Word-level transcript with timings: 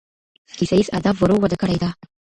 کیسه 0.57 0.75
ییز 0.77 0.89
ادب 0.97 1.15
ورو 1.17 1.35
وده 1.43 1.57
کړې 1.61 1.77
ده. 1.83 1.89